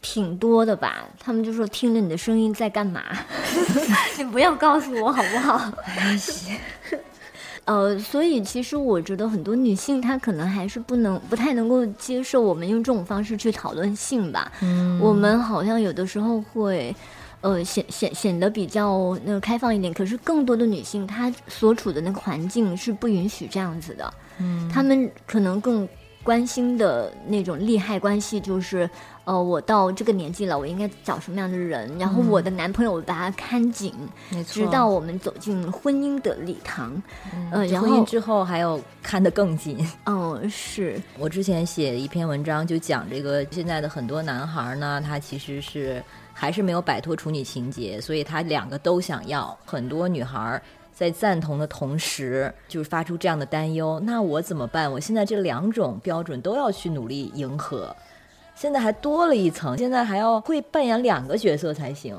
[0.00, 3.02] 挺多的吧，他们就说听着你的声音在干嘛？
[4.16, 5.72] 你不要告诉我好不好？
[7.66, 14.52] 呃，所以其实我觉得很多女性她可能还是不能不太能够接受我们用这种方式去讨论性吧。
[14.62, 16.94] 嗯，我们好像有的时候会。
[17.40, 24.12] 呃，显显显得比较那个开放一点，可是更多的女性她所处的那个环境是不允许这样子的。
[24.38, 25.88] 嗯，她们可能更
[26.24, 28.90] 关心的那种利害关系就是，
[29.24, 31.96] 呃，我到这个年纪了，我应该找什么样的人？
[31.96, 33.94] 然后我的男朋友我把他看紧，
[34.30, 37.00] 没错，直到我们走进婚姻的礼堂。
[37.52, 39.78] 呃，然后婚姻之后还要看得更紧。
[40.06, 46.02] 嗯，是我之前写一篇文章就讲这个，现在的很多男孩呢，他其实是。
[46.40, 49.58] 还是没有摆脱处女情节，所以他两个都想要。
[49.66, 50.62] 很多女孩
[50.94, 54.90] 在赞同的同时，就是发出这样的担忧：那我怎么办？
[54.90, 57.94] 我现在这两种标准都要去努力迎合，
[58.54, 62.16] 现在还多了一层，现在还要会扮演两个角色才行。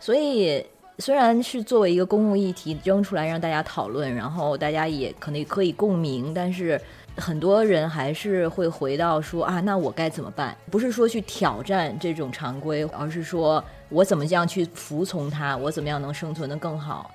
[0.00, 0.66] 所以，
[0.98, 6.80] 虽然是作为一个公共议题扔出来让大家讨论，然后大家也可能可以共鸣，但是。
[7.16, 10.56] 很多人还是会回到说啊，那我该怎么办？
[10.70, 17.10] 不是说去挑战这种常规，而是说我怎么样去服从它，我怎么样能生存的更好？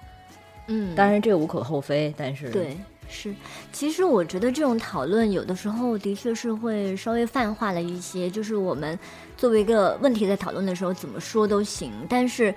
[0.67, 2.77] 嗯，当然这个无可厚非，但是对，
[3.09, 3.33] 是，
[3.71, 8.99] 其实我觉得这种讨论有的时候的确是会稍微泛化了一些，就是我们
[9.37, 12.53] 作为一个问题在讨论的时候怎么说都行，但是，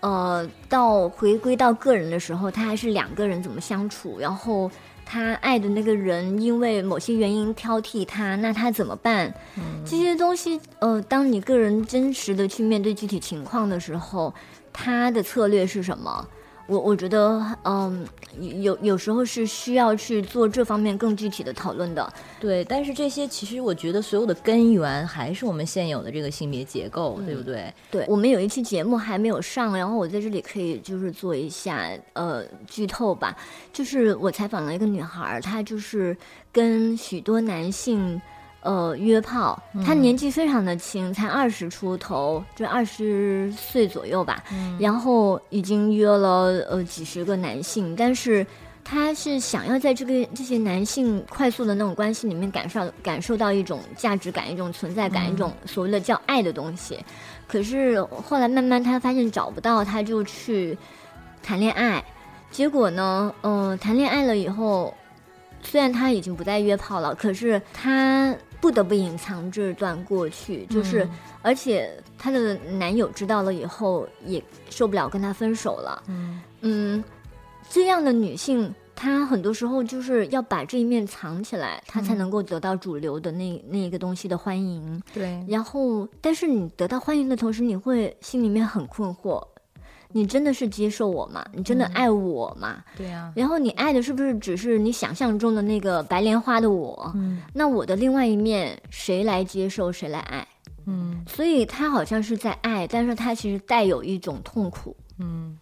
[0.00, 4.68] 呃，到回归到个人的时候，他还是两个人怎么相处，然后
[5.12, 9.30] 他爱的那个人因为某些原因挑剔他，那他怎么办？
[9.84, 14.32] 这些东西，呃，当你个人真实的去面对具体情况的时候，
[14.72, 16.26] 他的策略是什么？
[16.66, 18.06] 我我觉得，嗯，
[18.62, 22.12] 有有时候是需要去做这方面更具体的讨论的。
[22.40, 27.72] 对，但是这些其实我觉得所有的根源还是我们现有的这个性别结构，对不对？
[27.90, 33.36] 对，我们有一期节目还没有上，然后我在这里可以就是做一下呃剧透吧，
[33.72, 36.16] 就是我采访了一个女孩，她就是
[36.52, 38.20] 跟许多男性。
[38.62, 44.40] 呃，约炮，他年纪非常的轻，才二十出头，就二十岁左右吧。
[44.78, 48.46] 然后已经约了呃几十个男性，但是
[48.84, 56.96] 他是想要在这个这些男性快速的那种关系里面感受感受到一种价值感、一种存在感、一种所谓的叫爱的东西。
[57.48, 60.78] 可是后来慢慢他发现找不到，他就去
[61.42, 62.00] 谈恋爱。
[62.52, 64.94] 结果呢，嗯，谈恋爱了以后，
[65.64, 68.32] 虽然他已经不再约炮了，可是他。
[68.62, 71.06] 不得不隐藏这段过去，就是，
[71.42, 76.00] 而且她的男友知道了以后也受不了，跟她分手了。
[76.06, 77.04] 嗯嗯，
[77.68, 85.02] 这样的女性，她很多时候就是要把这一面藏起来，她才能够得到主流的那那个东西的欢迎。
[85.12, 89.44] 对，然后，但是你得到欢迎的同时，你会心里面很困惑。
[90.12, 91.44] 你真的是接受我吗？
[91.52, 92.82] 你真的爱我吗？
[92.96, 93.32] 对呀。
[93.34, 97.10] 然后你爱的是不是只是你想象中的那个白莲花的我？
[97.14, 97.40] 嗯。
[97.54, 100.46] 那我的另外一面，谁来接受，谁来爱？
[100.86, 101.24] 嗯。
[101.26, 104.96] 所以他好像是在爱，但是他其实带有一种痛苦。
[105.18, 105.56] 嗯。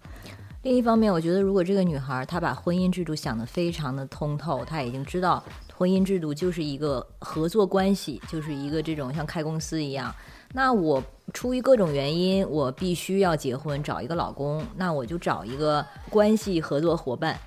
[0.62, 5.42] 另一方面，我觉得如果这个女孩她把婚姻制度想得非常的通透，她已经知道
[5.74, 10.14] 婚姻制度就是一个合作关系，就是一个这种像开公司一样。
[10.52, 17.38] 那我出于各种原因，我必须要结婚，找一个老公，那我就找一个关系合作伙伴。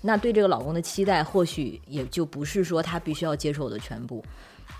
[0.00, 4.24] 那对这个老公的期待，或许也就不是说他必须要接受我的全部。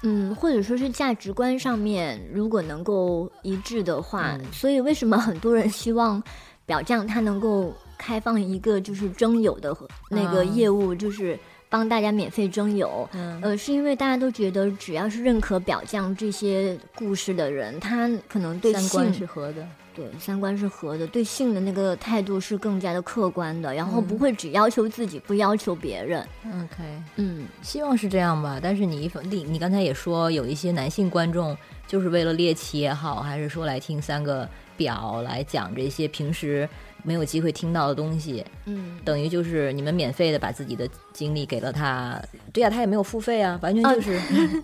[0.02, 6.20] 嗯，或者说是价值观上面如果能够一致的话，所以为什么很多人希望
[6.66, 9.72] 表匠他能够开放一个就是征友的
[10.10, 11.38] 那个业务，就是。
[11.72, 13.08] 帮大家免费征友，
[13.40, 26.20] 呃，是因为大家都觉得只要是认可表匠这些故事的人，他可能对三观是合的，对三观是合的，对性的那个态度是更加的客观的，然后不会只要求自己，不要求别人。
[26.44, 26.84] OK，
[27.16, 28.60] 嗯，希望是这样吧。
[28.62, 31.56] 但是你一你你刚才也说有一些男性观众
[31.86, 36.68] 就是为了猎奇也好，还是说来听三个表来讲这些平时。
[37.02, 42.20] 没有机会听到的东西，嗯，等于就是你们免费的把自己的经历给了他，
[42.52, 44.20] 对呀，他也没有付费啊，完全就是。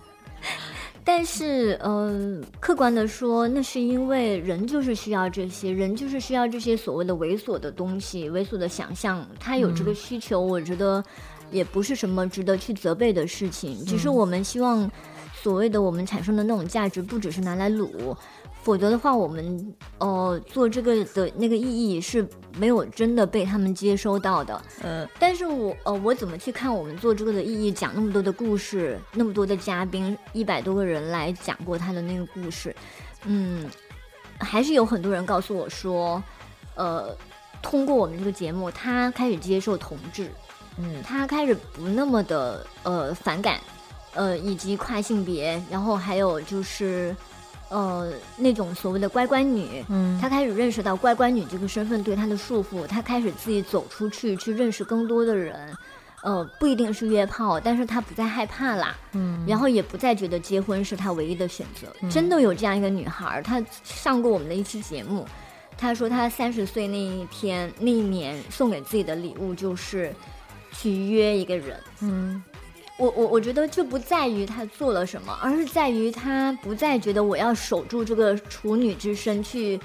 [1.01, 11.03] 但是，呃，客观的说，那是因为人就是需要这些，人就是需要这些所谓的猥琐的东西，猥琐的想象，他有这个需求，我觉得
[11.49, 14.89] 也不是什么值得去责备的事情，只是我们希望
[15.33, 18.15] 所谓的我们产生的那种价值，不只是拿来撸。
[18.61, 24.61] 否则的话，我们呃做这个的那个意义是没有真的被他们接收到的。
[24.83, 27.71] 嗯，但是我呃我怎么去看我们做这个的意义？
[27.71, 32.75] 讲那么多的故事，那么多的嘉宾，一百多个人来讲过他的那个故事，
[33.25, 33.65] 嗯，
[34.39, 36.21] 还是有很多人告诉我说，
[36.75, 37.15] 呃，
[37.61, 40.29] 通过我们这个节目，他开始接受同志，
[40.77, 43.59] 嗯，他开始不那么的呃反感，
[44.13, 47.15] 呃，以及跨性别，然后还有就是。
[47.69, 55.71] 呃，那种所谓的乖乖女，嗯，她开始认识到乖乖女这个身份对她的束缚，她开始自己走出去，去认识更多的人，
[56.23, 61.87] 呃，不一定是约炮，但是她不再害怕啦，嗯，然后也不再觉得结婚是她唯一的选择。
[62.09, 65.23] 真的有这样一个女孩，她上过我们的一期节目，
[65.77, 70.11] 她说她三十岁那一天那一年送给自己的礼物就是
[70.71, 72.43] 去约一个人，嗯。
[72.99, 79.79] 我我我觉得这不在于他做了什么，而是在于他不再觉得我要守住这个处女之身去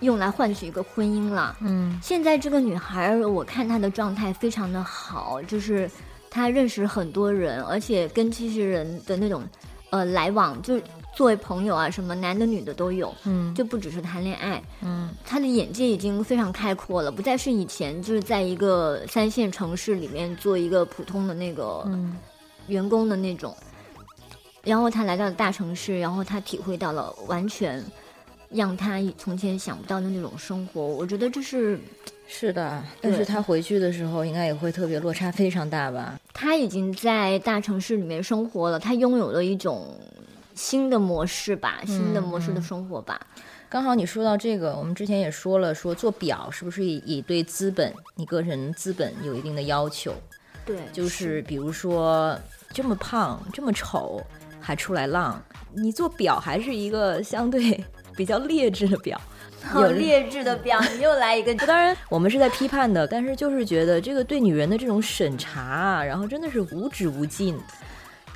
[0.00, 1.56] 用来换取一个婚姻了。
[1.62, 5.90] 嗯，现在这个女孩，我看她的状态非常的好，就是
[6.30, 9.42] 她认识很多人，而且跟这些人的那种
[9.88, 10.78] 呃来往，就
[11.16, 13.12] 作为朋友啊，什么男的女的都有。
[13.24, 14.62] 嗯，就不只是谈恋爱。
[14.82, 21.82] 嗯，他的眼界已经非常开阔了，不再是以前就是在一个三线城市里面做一个普通的那个。
[21.86, 22.16] 嗯。
[22.68, 23.56] 员工的那种，
[24.64, 27.80] 然后他来到了大城市，然后他体会到了完全
[28.50, 30.84] 让他从前想不到的那种生活。
[30.84, 31.78] 我觉得这是
[32.26, 36.18] 是的，但是他回去的时候应该也会特别落差非常大吧？
[36.34, 39.96] 他已经在大城市里面生活了，他拥有了一种
[40.56, 43.20] 新的模式吧，新的模式的生活吧。
[43.68, 50.14] 刚好你说到这个，我们之前也说了，说做表是不是也对资本，你个人资本有一定的要求？
[50.64, 52.36] 对，就是比如说
[52.72, 54.20] 这么胖、这么丑
[54.60, 55.40] 还出来浪，
[55.72, 57.84] 你做表还是一个相对
[58.16, 59.20] 比较劣质的表，
[59.74, 61.54] 有劣质的表， 你又来一个。
[61.66, 67.58] 当然，我们是在批判的，但是就是觉得这个对女人的这种审查，然后真的是无止无尽。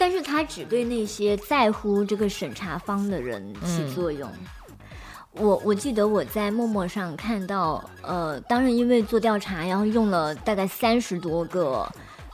[0.00, 4.26] 但是他只对那些在乎这个审查方的人起作用。
[5.32, 11.86] 我我记得我在陌陌上看到，呃，当时因为做调查，然后用了大概三十多个，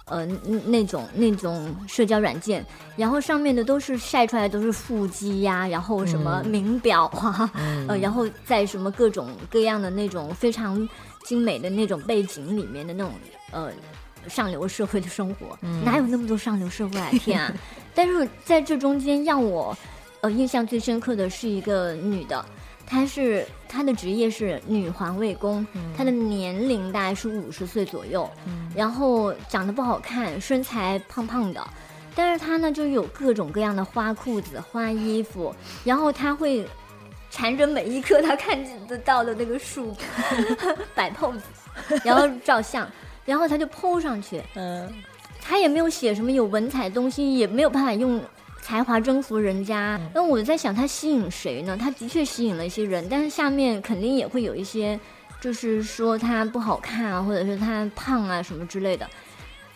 [0.04, 0.24] 呃，
[0.64, 2.64] 那种那种社交软件，
[2.94, 7.50] 然后上面的都是晒出来都是腹肌呀，然后什么名表啊，
[7.88, 10.88] 呃，然后在什么各种各样的那种非常
[11.24, 13.12] 精美的那种背景里面的那种
[13.50, 13.72] 呃
[14.28, 17.08] 上流社会的生活，哪有那么多上流社会啊？
[17.18, 17.52] 天啊！
[17.94, 19.76] 但是在这中间让我
[20.20, 22.44] 呃印象最深刻的是一个女的。
[22.88, 25.66] 她是她的职业是女环卫工，
[25.96, 28.30] 她的年龄大概是五十岁左右，
[28.76, 31.66] 然后长得不好看，身材胖胖的，
[32.14, 35.52] 但是她呢就有各种各样的花裤子、花衣服，
[35.82, 36.64] 然后她会
[37.28, 38.56] 缠着每一棵她看
[38.86, 39.92] 得到的那个树
[40.94, 41.40] 摆 pose，
[42.04, 42.88] 然后照相，
[43.26, 44.90] 然后他就 PO 上去，嗯，
[45.42, 48.22] 他也没有写什么有文采的东西，也没有办法用。
[48.62, 51.78] 才华征服人家，那我在想他吸引谁呢？
[51.80, 54.98] 他的确吸引了一些人，但是下面肯定也会有一些，
[55.40, 59.08] 就是说他不好看啊，或者是他胖啊什么之类的。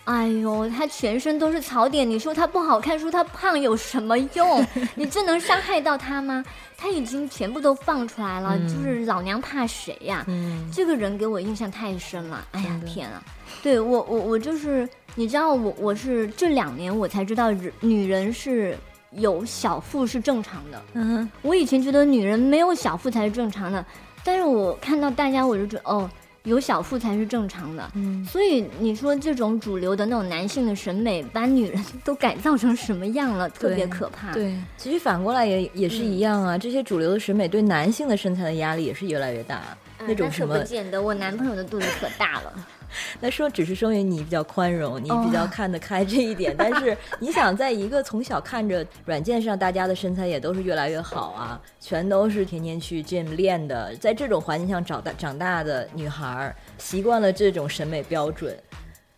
[0.04, 4.66] 哎呦，他全身都是槽点，你说他不好看，说他胖有什么用？
[4.96, 6.44] 你这能伤害到他吗？
[6.76, 10.24] 他已经全部都放出来了，就是老娘怕谁呀？
[10.72, 12.44] 这个人给我印象太深了。
[12.52, 13.22] 哎呀天啊！
[13.62, 14.88] 对我我我就是。
[15.16, 18.78] 你知道我我是这两年我才知道女人是
[19.10, 20.80] 有小腹是正常的。
[20.94, 23.84] 嗯，我以前觉得女人没有小腹才是正常的，
[24.22, 26.08] 但是我看到大家我就觉得哦，
[26.44, 27.90] 有小腹才是正常的。
[27.94, 33.48] 嗯，所以你说这种主流的那种男性的审美，把女人都改造成什么样了？
[33.50, 34.32] 特别可怕。
[34.32, 36.56] 对，其实反过来也也是一样啊。
[36.56, 39.60] 这些主流的审美对男性的身材的压力也是越来越大。
[40.06, 40.58] 那种什么？
[40.58, 42.66] 不见得，我男朋友的肚子可大了。
[43.20, 46.54] 那说只是说明你比较宽容，你比较看得开这一点。
[46.56, 58.56] 但是 你想，在一个从小看着软件上大家的身材也都是越来越好啊，全都是天天去 gym 练的，在这种环境下长大长大的女孩，习惯了这种审美标准，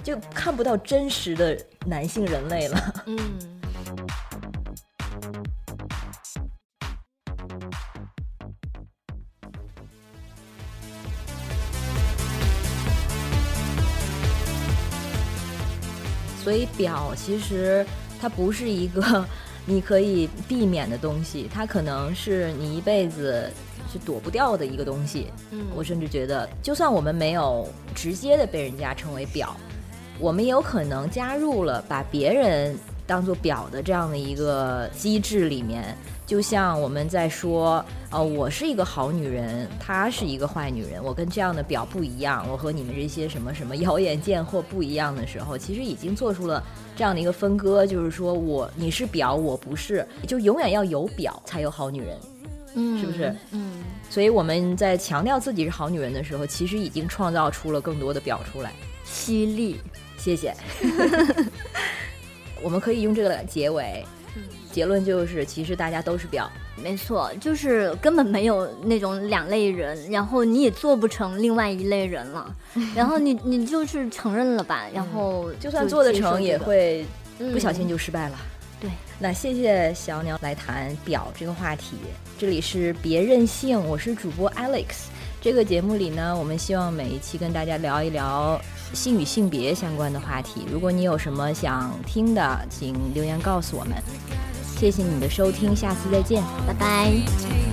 [0.03, 2.95] 就看不到真实的男性人类了。
[3.07, 3.52] 嗯。
[16.53, 17.83] 所以表其实
[18.21, 19.27] 它不是一个
[19.65, 23.51] 你可以避免的东西，它可能是你一辈子
[23.91, 25.29] 是躲不掉的一个东西。
[25.51, 29.57] 嗯，我甚至觉得，就算我们没有直接的被人家称为表，
[30.19, 32.77] 我们也有可能加入了把别人
[33.07, 35.97] 当做表的这样的一个机制里面。
[36.33, 46.65] 就像我们在说，呃，我是一个好女人，她是一个坏女人，我跟这样的表不一样，我和你们这些什么什么妖艳贱货不一样的时候，其实已经做出了
[46.97, 52.19] 这样的一个分割，就是说我你是表，我不是，就永远要有表才有好女人，
[52.77, 53.37] 嗯，是不是？
[53.51, 58.73] 嗯，所以我们在强调自己是好女人的时候，其实已经创造出了更多的表出来。
[59.05, 59.77] 犀利，
[60.17, 60.55] 谢谢。
[62.65, 64.03] 我们可以用这个来结尾。
[64.73, 66.51] 结论就是，其实大家都是表，
[66.83, 72.53] 没错，就是根本没有那种两类人，然后你也做不成另外一类人了，
[72.95, 77.05] 然后你 你就是承认了吧，然后就算做得成，也会
[77.53, 78.37] 不小心就失败了。
[78.81, 81.97] 对，那谢谢小鸟来谈表这个话题，
[82.37, 85.05] 这里是别任性，我是主播 Alex。
[85.41, 88.61] 这个节目里呢，我们希望每一期跟大家聊一聊
[88.93, 90.67] 性与性别相关的话题。
[90.71, 93.97] 如果你有什么想听的，请留言告诉我们。
[94.83, 97.72] 谢谢你的收听，下次再见，拜拜。